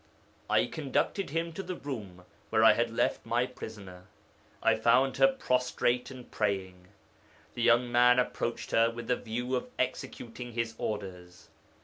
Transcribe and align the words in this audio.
I 0.49 0.65
conducted 0.65 1.29
him 1.29 1.53
to 1.53 1.61
the 1.61 1.75
room 1.75 2.25
where 2.49 2.63
I 2.63 2.73
had 2.73 2.89
left 2.89 3.23
my 3.23 3.45
prisoner. 3.45 4.05
I 4.63 4.73
found 4.73 5.17
her 5.17 5.27
prostrate 5.27 6.09
and 6.09 6.31
praying. 6.31 6.87
The 7.53 7.61
young 7.61 7.91
man 7.91 8.17
approached 8.17 8.71
her 8.71 8.89
with 8.89 9.05
the 9.05 9.15
view 9.15 9.55
of 9.55 9.69
executing 9.77 10.53
his 10.53 10.73
orders. 10.79 11.49